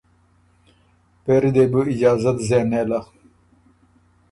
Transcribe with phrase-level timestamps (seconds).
[1.23, 2.99] پېری دې بو اجازت زېن نېله۔